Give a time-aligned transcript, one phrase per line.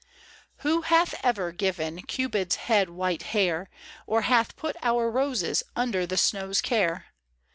[0.65, 3.69] WHO hath ever given Cupid^s head white hair,
[4.07, 7.13] Or hath put our roses Under the snow*s care